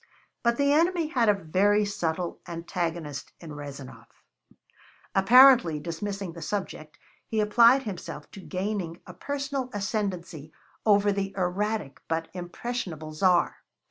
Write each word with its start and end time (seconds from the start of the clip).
But 0.41 0.57
the 0.57 0.73
enemy 0.73 1.09
had 1.09 1.29
a 1.29 1.33
very 1.35 1.85
subtle 1.85 2.39
antagonist 2.47 3.33
in 3.39 3.51
Rezanov. 3.53 4.07
Apparently 5.13 5.79
dismissing 5.79 6.33
the 6.33 6.41
subject, 6.41 6.97
he 7.27 7.39
applied 7.39 7.83
himself 7.83 8.31
to 8.31 8.39
gaining 8.39 8.99
a 9.05 9.13
personal 9.13 9.69
ascendancy 9.75 10.51
over 10.87 11.11
the 11.11 11.35
erratic 11.37 12.01
but 12.07 12.29
impressionable 12.33 13.13
Tsar. 13.13 13.57